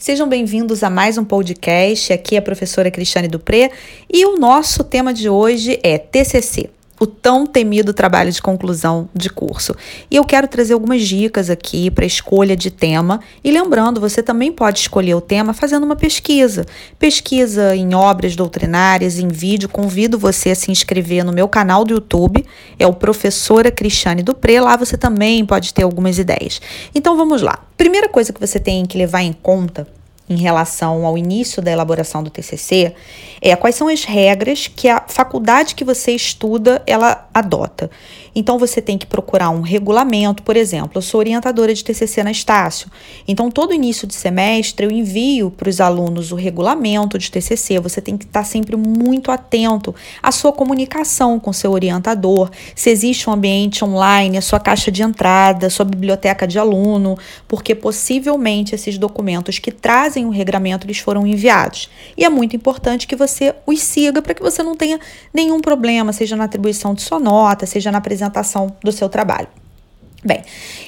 Sejam 0.00 0.26
bem-vindos 0.26 0.82
a 0.82 0.88
mais 0.88 1.18
um 1.18 1.24
podcast. 1.26 2.10
Aqui 2.10 2.34
é 2.34 2.38
a 2.38 2.42
professora 2.42 2.90
Cristiane 2.90 3.28
Dupré 3.28 3.70
e 4.08 4.24
o 4.24 4.38
nosso 4.38 4.82
tema 4.82 5.12
de 5.12 5.28
hoje 5.28 5.78
é 5.82 5.98
TCC 5.98 6.70
o 7.00 7.06
tão 7.06 7.46
temido 7.46 7.94
trabalho 7.94 8.30
de 8.30 8.42
conclusão 8.42 9.08
de 9.14 9.30
curso. 9.30 9.74
E 10.10 10.16
eu 10.16 10.24
quero 10.24 10.46
trazer 10.46 10.74
algumas 10.74 11.02
dicas 11.02 11.48
aqui 11.48 11.90
para 11.90 12.04
escolha 12.04 12.54
de 12.54 12.70
tema. 12.70 13.20
E 13.42 13.50
lembrando, 13.50 13.98
você 13.98 14.22
também 14.22 14.52
pode 14.52 14.80
escolher 14.80 15.14
o 15.14 15.20
tema 15.20 15.54
fazendo 15.54 15.84
uma 15.84 15.96
pesquisa. 15.96 16.66
Pesquisa 16.98 17.74
em 17.74 17.94
obras 17.94 18.36
doutrinárias, 18.36 19.18
em 19.18 19.28
vídeo. 19.28 19.66
Convido 19.66 20.18
você 20.18 20.50
a 20.50 20.54
se 20.54 20.70
inscrever 20.70 21.24
no 21.24 21.32
meu 21.32 21.48
canal 21.48 21.86
do 21.86 21.94
YouTube, 21.94 22.44
é 22.78 22.86
o 22.86 22.92
Professora 22.92 23.70
Cristiane 23.70 24.22
Dupré. 24.22 24.60
Lá 24.60 24.76
você 24.76 24.98
também 24.98 25.42
pode 25.46 25.72
ter 25.72 25.84
algumas 25.84 26.18
ideias. 26.18 26.60
Então 26.94 27.16
vamos 27.16 27.40
lá. 27.40 27.64
Primeira 27.78 28.10
coisa 28.10 28.30
que 28.30 28.40
você 28.40 28.60
tem 28.60 28.84
que 28.84 28.98
levar 28.98 29.22
em 29.22 29.32
conta 29.32 29.86
em 30.30 30.36
relação 30.36 31.04
ao 31.04 31.18
início 31.18 31.60
da 31.60 31.72
elaboração 31.72 32.22
do 32.22 32.30
TCC 32.30 32.94
é 33.42 33.56
quais 33.56 33.74
são 33.74 33.88
as 33.88 34.04
regras 34.04 34.68
que 34.68 34.88
a 34.88 35.04
faculdade 35.08 35.74
que 35.74 35.84
você 35.84 36.12
estuda 36.12 36.80
ela 36.86 37.28
adota. 37.34 37.90
Então 38.34 38.58
você 38.58 38.80
tem 38.80 38.96
que 38.96 39.06
procurar 39.06 39.50
um 39.50 39.60
regulamento, 39.60 40.42
por 40.44 40.56
exemplo, 40.56 40.92
eu 40.94 41.02
sou 41.02 41.18
orientadora 41.18 41.74
de 41.74 41.82
TCC 41.82 42.22
na 42.22 42.30
Estácio. 42.30 42.88
Então 43.26 43.50
todo 43.50 43.74
início 43.74 44.06
de 44.06 44.14
semestre 44.14 44.86
eu 44.86 44.90
envio 44.90 45.50
para 45.50 45.68
os 45.68 45.80
alunos 45.80 46.30
o 46.30 46.36
regulamento 46.36 47.18
de 47.18 47.28
TCC. 47.28 47.80
Você 47.80 48.00
tem 48.00 48.16
que 48.16 48.24
estar 48.24 48.44
sempre 48.44 48.76
muito 48.76 49.32
atento 49.32 49.92
à 50.22 50.30
sua 50.30 50.52
comunicação 50.52 51.40
com 51.40 51.52
seu 51.52 51.72
orientador, 51.72 52.50
se 52.74 52.90
existe 52.90 53.28
um 53.28 53.32
ambiente 53.32 53.84
online, 53.84 54.38
a 54.38 54.42
sua 54.42 54.60
caixa 54.60 54.92
de 54.92 55.02
entrada, 55.02 55.66
a 55.66 55.70
sua 55.70 55.84
biblioteca 55.84 56.46
de 56.46 56.58
aluno, 56.58 57.18
porque 57.48 57.74
possivelmente 57.74 58.74
esses 58.74 58.96
documentos 58.96 59.58
que 59.58 59.72
trazem 59.72 60.19
o 60.24 60.30
regramento 60.30 60.86
eles 60.86 60.98
foram 60.98 61.26
enviados. 61.26 61.90
E 62.16 62.24
é 62.24 62.28
muito 62.28 62.56
importante 62.56 63.06
que 63.06 63.16
você 63.16 63.54
os 63.66 63.82
siga 63.82 64.22
para 64.22 64.34
que 64.34 64.42
você 64.42 64.62
não 64.62 64.76
tenha 64.76 64.98
nenhum 65.32 65.60
problema, 65.60 66.12
seja 66.12 66.36
na 66.36 66.44
atribuição 66.44 66.94
de 66.94 67.02
sua 67.02 67.18
nota, 67.18 67.66
seja 67.66 67.90
na 67.90 67.98
apresentação 67.98 68.74
do 68.82 68.92
seu 68.92 69.08
trabalho. 69.08 69.59
Bem, 70.22 70.42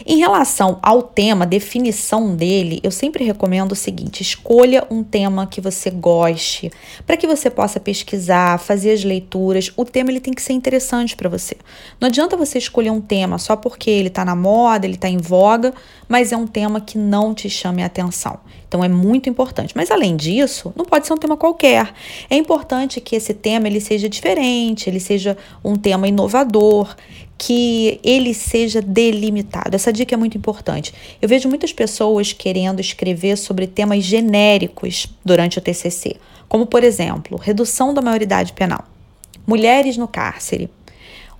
em 0.05 0.19
relação 0.19 0.78
ao 0.83 1.02
tema, 1.02 1.47
definição 1.47 2.36
dele, 2.36 2.80
eu 2.83 2.91
sempre 2.91 3.25
recomendo 3.25 3.72
o 3.72 3.77
seguinte: 3.77 4.20
escolha 4.20 4.86
um 4.91 5.02
tema 5.02 5.47
que 5.47 5.58
você 5.58 5.88
goste, 5.88 6.70
para 7.06 7.16
que 7.16 7.27
você 7.27 7.48
possa 7.48 7.80
pesquisar, 7.80 8.58
fazer 8.58 8.92
as 8.92 9.03
leituras. 9.03 9.72
O 9.75 9.86
tema 9.86 10.10
ele 10.10 10.20
tem 10.20 10.34
que 10.34 10.42
ser 10.42 10.53
interessante 10.53 11.16
para 11.16 11.30
você. 11.30 11.56
Não 11.98 12.08
adianta 12.08 12.36
você 12.36 12.58
escolher 12.58 12.91
um 12.91 13.00
tema 13.00 13.38
só 13.38 13.56
porque 13.56 13.88
ele 13.88 14.08
está 14.08 14.22
na 14.22 14.36
moda, 14.36 14.84
ele 14.84 14.97
está 14.97 15.08
em 15.08 15.16
voga, 15.16 15.72
mas 16.06 16.30
é 16.30 16.36
um 16.36 16.47
tema 16.47 16.78
que 16.78 16.98
não 16.98 17.33
te 17.33 17.48
chame 17.48 17.83
a 17.83 17.86
atenção. 17.86 18.38
Então 18.69 18.84
é 18.84 18.88
muito 18.88 19.30
importante. 19.30 19.72
Mas 19.75 19.91
além 19.91 20.14
disso, 20.14 20.75
não 20.77 20.84
pode 20.84 21.06
ser 21.06 21.14
um 21.14 21.19
tema 21.19 21.38
qualquer. 21.38 21.92
É 22.28 22.36
importante 22.36 23.00
que 23.00 23.16
esse 23.16 23.33
tema 23.33 23.66
ele 23.66 23.80
seja 23.80 24.10
diferente, 24.10 24.91
ele 24.91 25.00
seja 25.00 25.38
um 25.64 25.75
tema 25.75 26.06
inovador, 26.06 26.94
que 27.44 27.98
ele 28.04 28.32
seja 28.32 28.80
delimitado. 28.80 29.74
Essa 29.74 29.92
dica 29.92 30.14
é 30.14 30.16
muito 30.16 30.38
importante. 30.38 30.94
Eu 31.20 31.28
vejo 31.28 31.48
muitas 31.48 31.72
pessoas 31.72 32.32
querendo 32.32 32.78
escrever 32.78 33.36
sobre 33.36 33.66
temas 33.66 34.04
genéricos 34.04 35.08
durante 35.24 35.58
o 35.58 35.60
TCC, 35.60 36.18
como 36.48 36.66
por 36.66 36.84
exemplo, 36.84 37.36
redução 37.36 37.92
da 37.92 38.00
maioridade 38.00 38.52
penal, 38.52 38.84
mulheres 39.44 39.96
no 39.96 40.06
cárcere, 40.06 40.70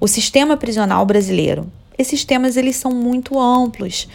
o 0.00 0.08
sistema 0.08 0.56
prisional 0.56 1.06
brasileiro. 1.06 1.70
Esses 1.97 2.25
temas 2.25 2.56
eles 2.56 2.75
são 2.75 2.91
muito 2.91 3.39
amplos. 3.39 4.08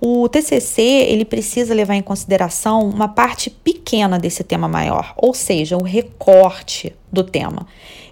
O 0.00 0.28
TCC 0.28 0.82
ele 0.82 1.24
precisa 1.24 1.74
levar 1.74 1.94
em 1.94 2.02
consideração 2.02 2.88
uma 2.88 3.08
parte 3.08 3.48
pequena 3.48 4.18
desse 4.18 4.44
tema 4.44 4.68
maior, 4.68 5.14
ou 5.16 5.32
seja, 5.32 5.76
o 5.76 5.82
recorte 5.82 6.94
do 7.10 7.22
tema. 7.22 7.66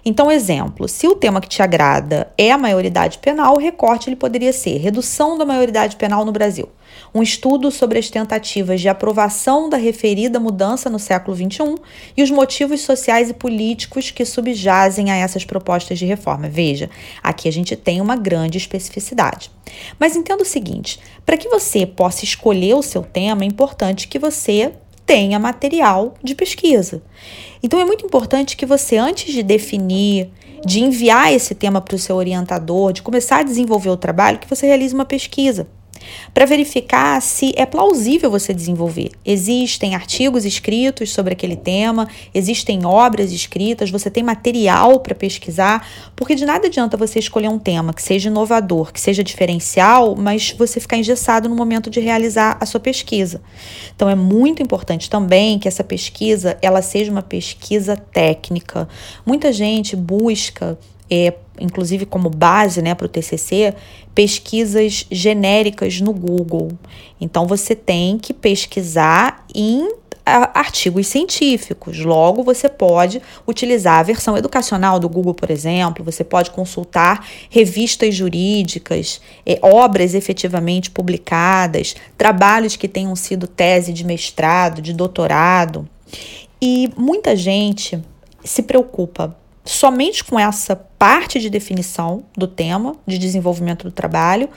Então, 0.05 0.29
exemplo, 0.29 0.87
se 0.87 1.07
o 1.07 1.15
tema 1.15 1.39
que 1.39 1.47
te 1.47 1.61
agrada 1.61 2.31
é 2.37 2.51
a 2.51 2.57
maioridade 2.57 3.19
penal, 3.19 3.55
o 3.55 3.59
recorte 3.59 4.09
ele 4.09 4.15
poderia 4.15 4.51
ser 4.51 4.77
redução 4.77 5.37
da 5.37 5.45
maioridade 5.45 5.95
penal 5.95 6.25
no 6.25 6.31
Brasil, 6.31 6.67
um 7.13 7.21
estudo 7.21 7.69
sobre 7.69 7.99
as 7.99 8.09
tentativas 8.09 8.81
de 8.81 8.89
aprovação 8.89 9.69
da 9.69 9.77
referida 9.77 10.39
mudança 10.39 10.89
no 10.89 10.99
século 10.99 11.35
XXI 11.35 11.75
e 12.17 12.23
os 12.23 12.31
motivos 12.31 12.81
sociais 12.81 13.29
e 13.29 13.33
políticos 13.33 14.11
que 14.11 14.25
subjazem 14.25 15.11
a 15.11 15.15
essas 15.15 15.45
propostas 15.45 15.99
de 15.99 16.05
reforma. 16.05 16.49
Veja, 16.49 16.89
aqui 17.21 17.47
a 17.47 17.51
gente 17.51 17.75
tem 17.75 18.01
uma 18.01 18.15
grande 18.15 18.57
especificidade. 18.57 19.51
Mas 19.99 20.15
entenda 20.15 20.43
o 20.43 20.45
seguinte: 20.45 20.99
para 21.25 21.37
que 21.37 21.49
você 21.49 21.85
possa 21.85 22.23
escolher 22.23 22.75
o 22.75 22.83
seu 22.83 23.03
tema, 23.03 23.43
é 23.43 23.47
importante 23.47 24.07
que 24.07 24.19
você 24.19 24.73
tenha 25.05 25.39
material 25.39 26.15
de 26.23 26.33
pesquisa. 26.33 27.01
Então 27.61 27.79
é 27.79 27.85
muito 27.85 28.05
importante 28.05 28.55
que 28.55 28.65
você, 28.65 28.97
antes 28.97 29.33
de 29.33 29.43
definir, 29.43 30.29
de 30.65 30.79
enviar 30.79 31.33
esse 31.33 31.53
tema 31.53 31.81
para 31.81 31.95
o 31.95 31.99
seu 31.99 32.15
orientador, 32.15 32.93
de 32.93 33.01
começar 33.01 33.39
a 33.39 33.43
desenvolver 33.43 33.89
o 33.89 33.97
trabalho, 33.97 34.39
que 34.39 34.49
você 34.49 34.65
realize 34.65 34.93
uma 34.93 35.05
pesquisa 35.05 35.67
para 36.33 36.45
verificar 36.45 37.21
se 37.21 37.53
é 37.55 37.65
plausível 37.65 38.29
você 38.29 38.53
desenvolver. 38.53 39.11
Existem 39.25 39.95
artigos 39.95 40.45
escritos 40.45 41.11
sobre 41.11 41.33
aquele 41.33 41.55
tema, 41.55 42.07
existem 42.33 42.85
obras 42.85 43.31
escritas, 43.31 43.89
você 43.89 44.09
tem 44.09 44.23
material 44.23 44.99
para 44.99 45.15
pesquisar, 45.15 45.87
porque 46.15 46.35
de 46.35 46.45
nada 46.45 46.67
adianta 46.67 46.97
você 46.97 47.19
escolher 47.19 47.49
um 47.49 47.59
tema 47.59 47.93
que 47.93 48.01
seja 48.01 48.29
inovador, 48.29 48.91
que 48.91 48.99
seja 48.99 49.23
diferencial, 49.23 50.15
mas 50.15 50.51
você 50.57 50.79
ficar 50.79 50.97
engessado 50.97 51.47
no 51.49 51.55
momento 51.55 51.89
de 51.89 51.99
realizar 51.99 52.57
a 52.59 52.65
sua 52.65 52.79
pesquisa. 52.79 53.41
Então 53.95 54.09
é 54.09 54.15
muito 54.15 54.61
importante 54.61 55.09
também 55.09 55.59
que 55.59 55.67
essa 55.67 55.83
pesquisa 55.83 56.57
ela 56.61 56.81
seja 56.81 57.11
uma 57.11 57.21
pesquisa 57.21 57.95
técnica. 57.95 58.87
Muita 59.25 59.51
gente 59.51 59.95
busca 59.95 60.77
é, 61.09 61.33
inclusive 61.59 62.05
como 62.05 62.29
base 62.29 62.81
né, 62.81 62.95
para 62.95 63.05
o 63.05 63.09
TCC, 63.09 63.73
pesquisas 64.13 65.05
genéricas 65.11 66.01
no 66.01 66.13
Google. 66.13 66.71
Então, 67.19 67.45
você 67.47 67.75
tem 67.75 68.17
que 68.17 68.33
pesquisar 68.33 69.45
em 69.53 69.89
artigos 70.25 71.07
científicos. 71.07 71.99
Logo, 71.99 72.43
você 72.43 72.69
pode 72.69 73.21
utilizar 73.45 73.99
a 73.99 74.03
versão 74.03 74.37
educacional 74.37 74.99
do 74.99 75.09
Google, 75.09 75.33
por 75.33 75.51
exemplo, 75.51 76.03
você 76.03 76.23
pode 76.23 76.51
consultar 76.51 77.27
revistas 77.49 78.15
jurídicas, 78.15 79.19
é, 79.45 79.59
obras 79.61 80.13
efetivamente 80.13 80.89
publicadas, 80.89 81.95
trabalhos 82.17 82.75
que 82.75 82.87
tenham 82.87 83.15
sido 83.15 83.47
tese 83.47 83.91
de 83.91 84.05
mestrado, 84.05 84.81
de 84.81 84.93
doutorado. 84.93 85.87
E 86.61 86.89
muita 86.95 87.35
gente 87.35 88.01
se 88.43 88.63
preocupa 88.63 89.35
somente 89.65 90.23
com 90.23 90.39
essa 90.39 90.75
parte 90.75 91.39
de 91.39 91.49
definição 91.49 92.23
do 92.37 92.47
tema, 92.47 92.95
de 93.05 93.17
desenvolvimento 93.17 93.83
do 93.83 93.91
trabalho, 93.91 94.49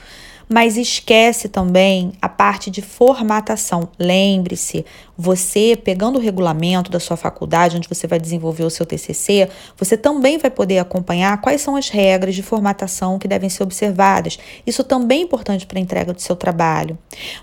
mas 0.47 0.77
esquece 0.77 1.49
também 1.49 2.13
a 2.21 2.29
parte 2.29 2.71
de 2.71 2.81
formatação. 2.81 3.89
Lembre-se, 3.99 4.85
você 5.17 5.75
pegando 5.75 6.17
o 6.17 6.21
regulamento 6.21 6.91
da 6.91 6.99
sua 6.99 7.17
faculdade, 7.17 7.75
onde 7.75 7.89
você 7.89 8.07
vai 8.07 8.19
desenvolver 8.19 8.63
o 8.63 8.69
seu 8.69 8.85
TCC, 8.85 9.49
você 9.75 9.97
também 9.97 10.37
vai 10.37 10.51
poder 10.51 10.77
acompanhar 10.77 11.41
quais 11.41 11.61
são 11.61 11.75
as 11.75 11.89
regras 11.89 12.35
de 12.35 12.43
formatação 12.43 13.17
que 13.17 13.27
devem 13.27 13.49
ser 13.49 13.63
observadas. 13.63 14.37
Isso 14.65 14.83
também 14.83 15.21
é 15.21 15.23
importante 15.23 15.65
para 15.65 15.79
a 15.79 15.81
entrega 15.81 16.13
do 16.13 16.21
seu 16.21 16.35
trabalho. 16.35 16.97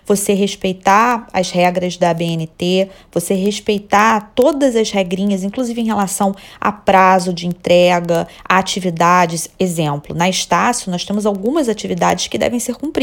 Você 0.07 0.33
respeitar 0.33 1.27
as 1.33 1.51
regras 1.51 1.97
da 1.97 2.11
ABNT, 2.11 2.89
você 3.13 3.35
respeitar 3.35 4.33
todas 4.35 4.77
as 4.77 4.91
regrinhas, 4.91 5.43
inclusive 5.43 5.81
em 5.81 5.87
relação 5.87 6.35
a 6.61 6.71
prazo 6.71 7.33
de 7.33 7.47
entrega, 7.47 8.29
a 8.49 8.59
atividades. 8.59 9.51
Exemplo, 9.59 10.15
na 10.15 10.29
Estácio, 10.29 10.91
nós 10.91 11.05
temos 11.05 11.27
algumas 11.27 11.69
atividades 11.69 12.29
que 12.29 12.39
devem 12.39 12.61
ser 12.61 12.77
cumpridas. 12.77 12.94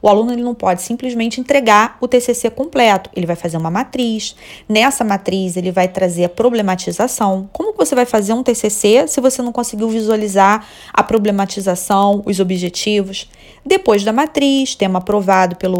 O 0.00 0.08
aluno 0.08 0.32
ele 0.32 0.42
não 0.42 0.54
pode 0.54 0.82
simplesmente 0.82 1.40
entregar 1.40 1.96
o 2.00 2.06
TCC 2.06 2.50
completo, 2.50 3.10
ele 3.16 3.26
vai 3.26 3.36
fazer 3.36 3.56
uma 3.56 3.70
matriz. 3.70 4.36
Nessa 4.68 5.02
matriz, 5.02 5.56
ele 5.56 5.72
vai 5.72 5.88
trazer 5.88 6.24
a 6.24 6.28
problematização. 6.28 7.48
Como 7.52 7.74
você 7.74 7.94
vai 7.94 8.04
fazer 8.04 8.32
um 8.32 8.42
TCC 8.42 9.06
se 9.08 9.20
você 9.20 9.40
não 9.42 9.52
conseguiu 9.52 9.88
visualizar 9.88 10.66
a 10.92 11.02
problematização, 11.02 12.22
os 12.26 12.38
objetivos? 12.38 13.28
Depois 13.64 14.02
da 14.02 14.12
matriz, 14.12 14.74
tema 14.74 14.98
aprovado 14.98 15.54
pelo 15.54 15.78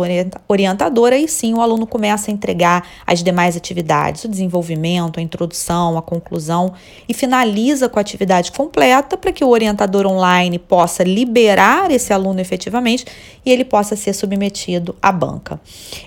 orientador, 0.48 1.12
aí 1.12 1.26
sim 1.26 1.52
o 1.52 1.60
aluno 1.60 1.84
começa 1.84 2.30
a 2.30 2.34
entregar 2.34 2.86
as 3.04 3.24
demais 3.24 3.56
atividades, 3.56 4.24
o 4.24 4.28
desenvolvimento, 4.28 5.18
a 5.18 5.22
introdução, 5.22 5.98
a 5.98 6.02
conclusão 6.02 6.74
e 7.08 7.12
finaliza 7.12 7.88
com 7.88 7.98
a 7.98 8.02
atividade 8.02 8.52
completa 8.52 9.16
para 9.16 9.32
que 9.32 9.44
o 9.44 9.48
orientador 9.48 10.06
online 10.06 10.60
possa 10.60 11.02
liberar 11.02 11.90
esse 11.90 12.12
aluno 12.12 12.40
efetivamente 12.40 13.04
e 13.44 13.50
ele 13.50 13.64
possa 13.64 13.96
ser 13.96 14.12
submetido 14.12 14.94
à 15.00 15.10
banca. 15.10 15.60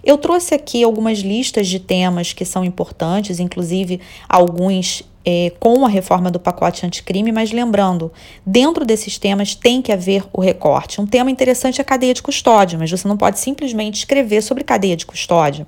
Eu 0.03 0.17
trouxe 0.17 0.53
aqui 0.53 0.83
algumas 0.83 1.19
listas 1.19 1.67
de 1.67 1.79
temas 1.79 2.33
que 2.33 2.45
são 2.45 2.63
importantes, 2.63 3.39
inclusive 3.39 3.99
alguns 4.27 5.03
é, 5.25 5.51
com 5.59 5.85
a 5.85 5.89
reforma 5.89 6.29
do 6.29 6.39
pacote 6.39 6.85
anticrime, 6.85 7.31
mas 7.31 7.51
lembrando, 7.51 8.11
dentro 8.45 8.85
desses 8.85 9.17
temas 9.17 9.55
tem 9.55 9.81
que 9.81 9.91
haver 9.91 10.23
o 10.31 10.39
recorte. 10.39 11.01
Um 11.01 11.07
tema 11.07 11.31
interessante 11.31 11.79
é 11.79 11.81
a 11.81 11.85
cadeia 11.85 12.13
de 12.13 12.21
custódia, 12.21 12.77
mas 12.77 12.91
você 12.91 13.07
não 13.07 13.17
pode 13.17 13.39
simplesmente 13.39 13.95
escrever 13.95 14.41
sobre 14.43 14.63
cadeia 14.63 14.95
de 14.95 15.05
custódia. 15.05 15.65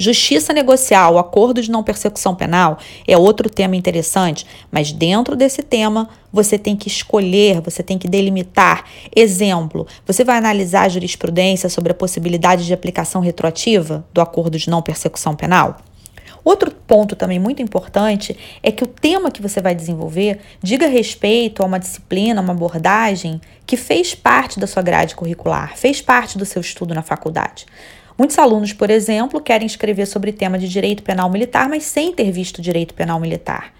Justiça 0.00 0.52
negocial, 0.52 1.18
acordo 1.18 1.60
de 1.60 1.72
não 1.72 1.82
persecução 1.82 2.32
penal 2.32 2.78
é 3.04 3.18
outro 3.18 3.50
tema 3.50 3.74
interessante, 3.74 4.46
mas 4.70 4.92
dentro 4.92 5.34
desse 5.34 5.60
tema 5.60 6.08
você 6.32 6.56
tem 6.56 6.76
que 6.76 6.86
escolher, 6.86 7.60
você 7.60 7.82
tem 7.82 7.98
que 7.98 8.06
delimitar. 8.06 8.84
Exemplo, 9.14 9.88
você 10.06 10.22
vai 10.22 10.38
analisar 10.38 10.82
a 10.82 10.88
jurisprudência 10.88 11.68
sobre 11.68 11.90
a 11.90 11.96
possibilidade 11.96 12.64
de 12.64 12.72
aplicação 12.72 13.20
retroativa 13.20 14.06
do 14.12 14.20
acordo 14.20 14.56
de 14.56 14.70
não 14.70 14.80
persecução 14.80 15.34
penal? 15.34 15.78
Outro 16.44 16.70
ponto 16.70 17.16
também 17.16 17.40
muito 17.40 17.60
importante 17.60 18.38
é 18.62 18.70
que 18.70 18.84
o 18.84 18.86
tema 18.86 19.32
que 19.32 19.42
você 19.42 19.60
vai 19.60 19.74
desenvolver 19.74 20.38
diga 20.62 20.86
respeito 20.86 21.60
a 21.60 21.66
uma 21.66 21.80
disciplina, 21.80 22.40
uma 22.40 22.52
abordagem 22.52 23.40
que 23.66 23.76
fez 23.76 24.14
parte 24.14 24.60
da 24.60 24.66
sua 24.68 24.82
grade 24.82 25.16
curricular, 25.16 25.76
fez 25.76 26.00
parte 26.00 26.38
do 26.38 26.46
seu 26.46 26.60
estudo 26.60 26.94
na 26.94 27.02
faculdade. 27.02 27.66
Muitos 28.18 28.36
alunos, 28.36 28.72
por 28.72 28.90
exemplo, 28.90 29.40
querem 29.40 29.64
escrever 29.64 30.04
sobre 30.04 30.32
tema 30.32 30.58
de 30.58 30.68
direito 30.68 31.04
penal 31.04 31.30
militar, 31.30 31.68
mas 31.68 31.84
sem 31.84 32.12
ter 32.12 32.32
visto 32.32 32.60
direito 32.60 32.92
penal 32.92 33.20
militar. 33.20 33.72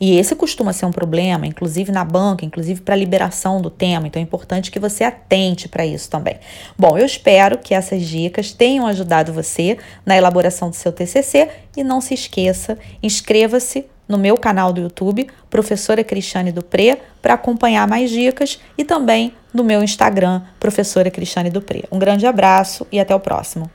E 0.00 0.18
esse 0.18 0.34
costuma 0.34 0.72
ser 0.72 0.86
um 0.86 0.90
problema, 0.90 1.46
inclusive 1.46 1.92
na 1.92 2.04
banca, 2.04 2.44
inclusive 2.44 2.80
para 2.80 2.94
a 2.94 2.98
liberação 2.98 3.62
do 3.62 3.70
tema. 3.70 4.08
Então 4.08 4.20
é 4.20 4.22
importante 4.24 4.70
que 4.70 4.80
você 4.80 5.04
atente 5.04 5.68
para 5.68 5.86
isso 5.86 6.10
também. 6.10 6.36
Bom, 6.76 6.98
eu 6.98 7.06
espero 7.06 7.58
que 7.58 7.72
essas 7.72 8.02
dicas 8.02 8.52
tenham 8.52 8.84
ajudado 8.86 9.32
você 9.32 9.78
na 10.04 10.16
elaboração 10.16 10.68
do 10.70 10.76
seu 10.76 10.92
TCC 10.92 11.48
e 11.76 11.84
não 11.84 12.00
se 12.00 12.14
esqueça, 12.14 12.76
inscreva-se 13.00 13.86
no 14.08 14.18
meu 14.18 14.36
canal 14.36 14.72
do 14.72 14.80
YouTube, 14.80 15.28
Professora 15.48 16.04
Cristiane 16.04 16.52
Dupré, 16.52 16.98
para 17.22 17.34
acompanhar 17.34 17.86
mais 17.86 18.10
dicas 18.10 18.60
e 18.76 18.84
também 18.84 19.32
no 19.52 19.64
meu 19.64 19.82
Instagram, 19.82 20.42
Professora 20.60 21.10
Cristiane 21.10 21.48
Dupré. 21.48 21.84
Um 21.90 21.98
grande 21.98 22.26
abraço 22.26 22.86
e 22.92 23.00
até 23.00 23.14
o 23.14 23.20
próximo. 23.20 23.70